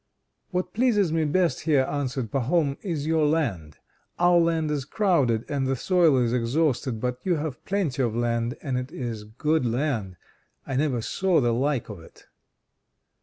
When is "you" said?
7.23-7.35